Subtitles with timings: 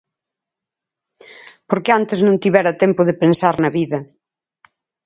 [1.69, 3.99] Porque antes non tivera tempo de pensar na vida.